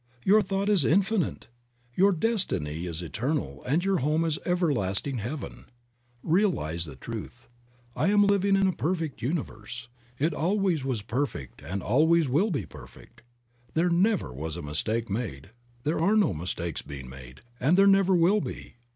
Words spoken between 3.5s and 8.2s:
and your home is everlast ing heaven. Realize the truth— I